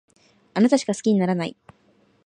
[0.55, 1.55] あなたしか好きにならない